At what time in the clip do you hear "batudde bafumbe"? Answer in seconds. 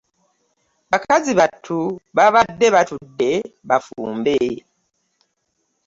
2.75-4.37